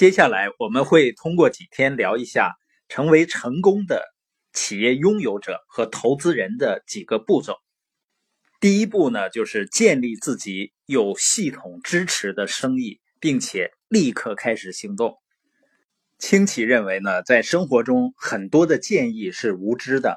[0.00, 2.54] 接下来我们会通过几天聊一下
[2.88, 4.02] 成为成功的
[4.50, 7.56] 企业拥有者和投资人的几个步骤。
[8.60, 15.18] 第一步呢，就是建立自己有系统支持的生意，并且立刻开始行动。
[16.18, 20.16] 清奇认为呢，在生活中很多的建议是无知的，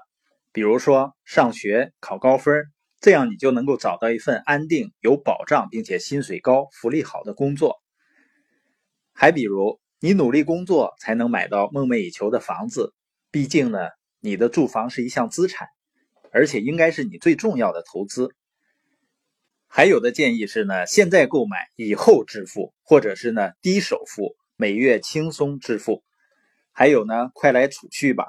[0.54, 2.71] 比如说上学考高分，
[3.02, 7.82] 这样你就能够找到一份安定、有保障，并且薪水高、福利好的工作。
[9.14, 12.93] 还比如，你努力工作才能买到梦寐以求的房子，
[13.32, 13.79] 毕竟呢，
[14.19, 15.68] 你的住房是一项资产，
[16.32, 18.29] 而且应该是你最重要的投资。
[19.68, 26.04] 还有的建议是呢，现在购买，以后支付，或者是呢，低首付，每月轻松支付。
[26.71, 28.25] 还有呢，快来储蓄吧。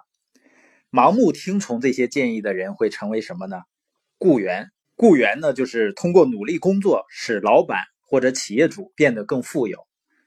[0.91, 3.63] 盲目听从这些建议的人会成为什么呢？
[4.19, 4.71] 雇员。
[4.97, 9.87] 雇员呢，就是通过努力工作，使老板或者企业主变得更富有。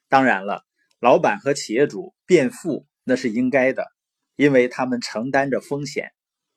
[0.10, 0.64] 当然了，
[1.00, 3.86] 老板和企业主变富那是应该的，
[4.36, 6.12] 因为他们承担着风险，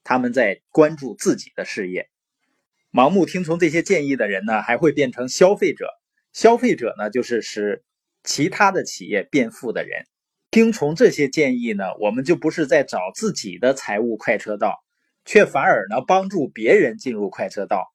[0.05, 2.09] 他们在关注自己的事业。
[2.93, 5.89] 盲目听从这些建议的人呢，还会变成消费者。
[6.33, 7.83] 消费者呢，就是使
[8.23, 10.07] 其他的企业变富的人。
[10.53, 14.77] 听从这些建议呢，我们就不是在找自己的财务快车道，
[15.25, 17.93] 却反而呢帮助别人进入快车道。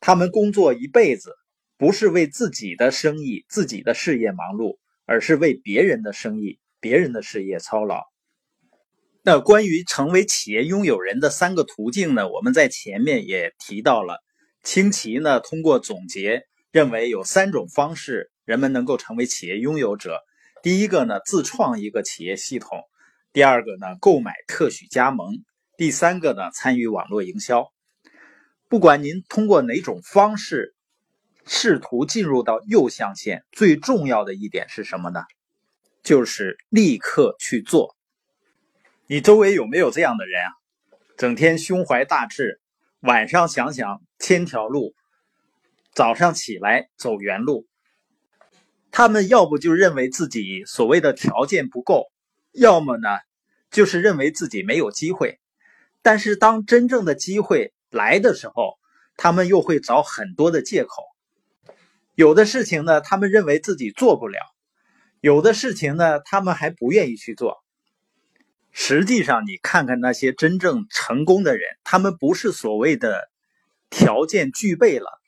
[0.00, 1.34] 他们工作一辈子。
[1.78, 8.02] 不是为自己的生意、自己的事业忙碌，而是为别人的生意、别人的事业操劳。
[9.22, 12.28] 那关于成为企业拥有人的三个途径呢？
[12.28, 14.22] 我们在前面也提到了。
[14.62, 20.20] 清奇呢，通过总结认为有三种方式，人们能够成为企业拥有者。
[20.62, 22.80] 第一个呢，自创一个企业系统；
[23.32, 25.34] 第二个呢，购买特许加盟；
[25.76, 27.66] 第三个呢，参与网络营销。
[28.68, 30.75] 不管您通过哪种方式。
[31.46, 35.22] 试图进入到右象限，最重要的一点是什么呢？
[36.02, 37.96] 就是立刻去做。
[39.06, 40.50] 你周围有没有这样的人啊？
[41.16, 42.60] 整天胸怀大志，
[43.00, 44.94] 晚上想想千条路，
[45.94, 47.66] 早上起来走原路。
[48.90, 52.06] 他们要不就认为自己所谓的条件不够，
[52.52, 53.08] 要么呢，
[53.70, 55.38] 就是认为自己没有机会。
[56.02, 58.78] 但是当真正的机会来的时候，
[59.16, 61.02] 他们又会找很多的借口。
[62.16, 64.38] 有的事情呢，他们认为自己做不了；
[65.20, 67.62] 有的事情呢，他们还不愿意去做。
[68.72, 73.28] 实际上，你看看那些真正成功的人，他们不是所谓的
[73.90, 75.20] 条件具备了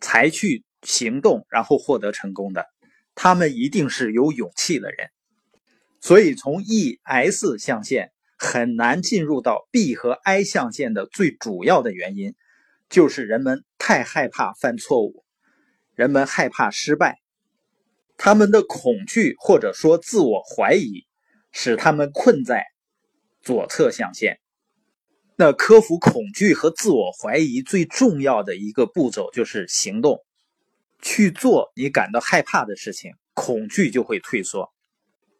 [0.00, 2.64] 才去行动，然后获得成功的，
[3.14, 5.10] 他们一定是有勇气的人。
[6.00, 12.34] 所以，从 E S 象限很难进入到 B 和 I 象限的最主要的原因，
[12.88, 15.26] 就是人们太害怕犯错误。
[16.00, 17.20] 人们害怕失败，
[18.16, 21.04] 他们的恐惧或者说自我怀疑，
[21.52, 22.64] 使他们困在
[23.42, 24.40] 左侧象限。
[25.36, 30.24] 那克服恐惧和自我怀疑最重要的一个步骤就是行动，
[31.02, 34.72] 去做你感到害怕的事情，恐惧就会退缩。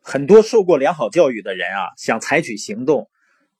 [0.02, 3.08] 很多受过良好教育的人啊，想采取行动，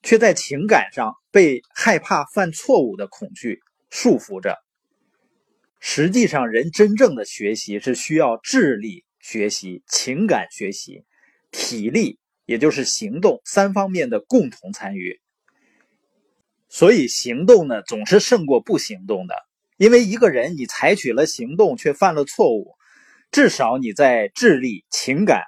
[0.02, 4.58] 却在情感上被害怕犯错误的恐惧束缚着。
[5.80, 11.04] 实际上，人真正的学习是需要智力学习、情感学习、
[11.50, 15.20] 体力，也就是行动三方面的共同参与。
[16.68, 19.34] 所以，行动呢总是胜过不行动的。
[19.78, 22.74] 因为一个人你采取了行动却犯了错误，
[23.32, 25.44] 至少你在智力、情感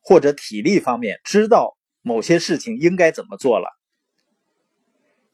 [0.00, 3.68] 或者体力方面知道某些事情应该怎么做了。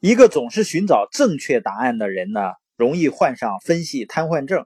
[0.01, 2.41] 一个总是寻找正确答案的人呢？
[2.81, 4.65] 容易患上分析瘫痪症，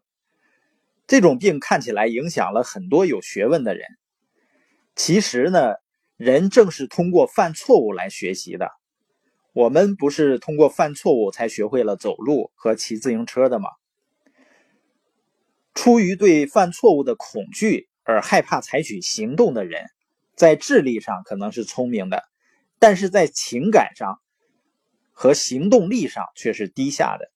[1.05, 3.85] 这种病看起来影响了很多有学问的人。
[4.95, 5.73] 其实呢，
[6.15, 8.71] 人正是通过犯错误来学习的。
[9.51, 13.67] 我们不是通过犯错误才学会了走路和骑自行车的吗？
[15.73, 19.87] 出于对犯错误的恐惧而害怕采取行动的人，
[20.37, 22.23] 在智力上可能是聪明的，
[22.79, 24.21] 但是在情感上
[25.11, 27.34] 和行动力上却是低下的。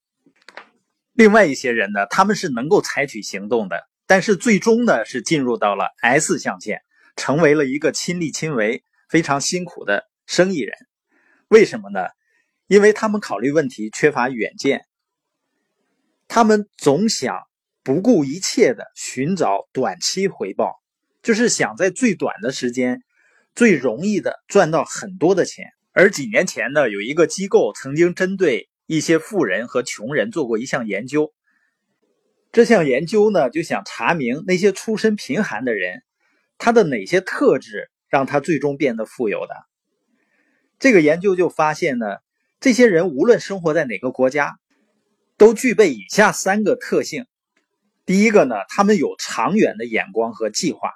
[1.20, 6.80] 另外一些人呢，他们是能够采取行动的，但是最终呢是进入到了 S 象限，
[7.18, 10.74] 成为了一个亲力亲为、非常辛苦的生意人。
[11.50, 12.08] 为什么呢？
[12.68, 14.86] 因为他们考虑问题缺乏远见，
[16.30, 17.38] 他们总想
[17.84, 20.78] 不顾一切的寻找短期回报，
[21.22, 23.02] 就是想在最短的时间、
[23.56, 25.66] 最容易的赚到很多的钱。
[25.92, 28.69] 而几年前呢，有一个机构曾经针对。
[28.90, 31.32] 一些富人和穷人做过一项研究，
[32.52, 36.02] 这项研究呢就想查明那些出身贫寒的人
[36.58, 39.54] 他的哪些特质让他最终变得富有的？
[40.80, 42.18] 这个研究就发现呢，
[42.60, 44.58] 这些人无论生活在哪个国家，
[45.38, 47.28] 都具备以下三个特性。
[48.08, 50.90] 第一个呢，他们有长远的眼光和计划；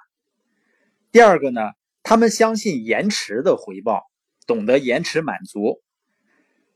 [1.12, 1.60] 第二个呢，
[2.02, 4.02] 他们相信延迟的回报，
[4.48, 5.80] 懂得延迟满足；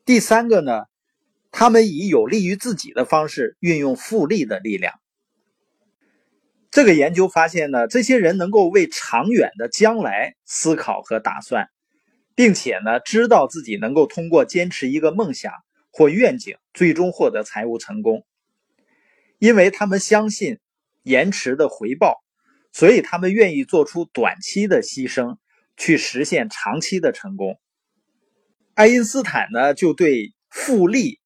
[0.05, 0.85] 第三个呢，
[1.51, 4.95] 他们以有利于自己的方式运用复利的力量。
[6.71, 11.69] 这个研究发现呢，这些人能够为长远的将来思考和打算。
[12.35, 15.53] 并且呢，知道自己能够通过坚持一个梦想
[15.91, 18.25] 或愿景，最终获得财务成功。
[19.41, 20.61] 因为他们相信
[21.03, 22.23] 延迟的回报，
[22.71, 25.39] 所以他们愿意做出短期的牺牲，
[25.77, 27.59] 去实现长期的成功。
[28.75, 31.19] 爱因斯坦呢，就对复利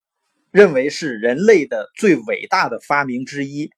[0.53, 3.71] 认为是人类的最伟大的发明之一。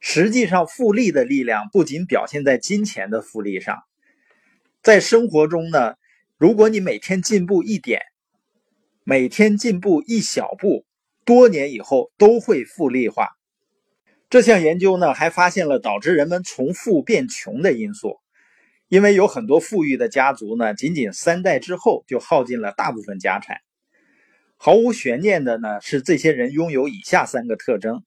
[0.00, 3.78] 实际上，复利的力量不仅表现在金钱的复利上，
[4.82, 5.94] 在生活中呢。
[6.38, 8.00] 如果你每天进步一点，
[9.04, 10.86] 每天进步一小步，
[11.24, 13.28] 多年以后都会复利化。
[14.28, 18.16] 这项研究呢，还发现了导致人们从富变穷的因素。
[18.88, 23.58] 因为有很多富裕的家族呢，仅仅三代之后就耗尽了大部分家产。
[24.62, 28.04] 毫无悬念的呢，是这些人拥有以下三个特征：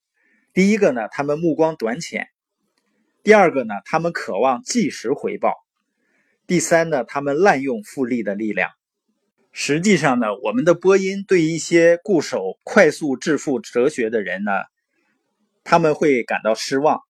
[0.53, 2.25] 第一个呢，他们目光短浅；
[3.23, 5.55] 第二个呢，他们渴望即时回报。
[6.45, 8.69] 第三呢，他们滥用复利的力量。
[9.51, 14.51] 实际上呢，我们的播音对一些固守快速致富哲学的人呢，
[15.63, 17.01] 他们会感到失望，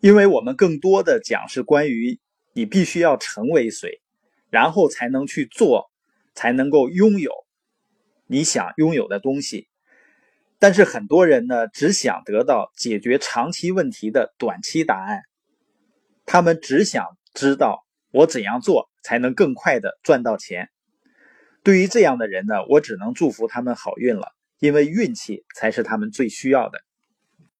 [0.00, 2.20] 因为我们更多的讲是关于
[2.52, 4.02] 你必须要成为谁，
[4.50, 5.90] 然后才能去做，
[6.34, 7.32] 才能够拥有
[8.28, 9.66] 你想拥有的东西。
[10.60, 15.22] 但是很多人呢，只想得到解决长期问题的短期答案，
[16.24, 17.04] 他们只想
[17.34, 17.84] 知道。
[18.10, 20.70] 我怎样做才能更快的赚到钱？
[21.62, 26.80] 对于这样的人呢，我只能祝福他们好运了，因为运气才是他们最需要的。